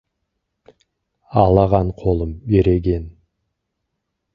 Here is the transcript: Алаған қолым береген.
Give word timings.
Алаған 1.43 1.95
қолым 2.03 2.35
береген. 2.55 3.09